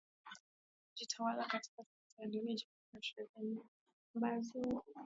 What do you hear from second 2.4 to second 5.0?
Jamhuri za shirikisho ishirini na mbili ambazo